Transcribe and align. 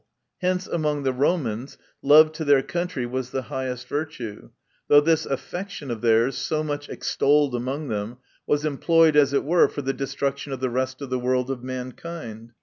Hence 0.39 0.65
among 0.65 1.03
the 1.03 1.13
Romans 1.13 1.77
love 2.01 2.31
to 2.31 2.43
their 2.43 2.63
country 2.63 3.05
was 3.05 3.29
the 3.29 3.43
highest 3.53 3.87
virtue; 3.87 4.49
though 4.87 4.99
this 5.01 5.27
affection 5.27 5.91
of 5.91 6.01
theirs, 6.01 6.35
so 6.35 6.63
much 6.63 6.89
extolled 6.89 7.53
among 7.53 7.89
them, 7.89 8.17
was 8.47 8.65
employed 8.65 9.15
as 9.15 9.31
it 9.31 9.43
were 9.45 9.67
for 9.69 9.83
the 9.83 9.93
destruction 9.93 10.53
of 10.53 10.59
the 10.59 10.71
rest 10.71 11.03
of 11.03 11.11
the 11.11 11.19
world 11.19 11.51
of 11.51 11.61
mankind. 11.61 12.53